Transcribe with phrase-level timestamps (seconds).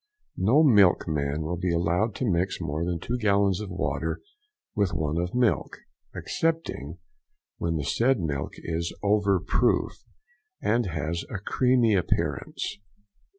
[0.39, 4.19] No milkman will be allowed to mix more than two gallons of water
[4.73, 5.77] with one of milk,
[6.15, 6.97] excepting
[7.59, 9.91] when the said milk is over proof,
[10.59, 12.79] and has a creamy appearance.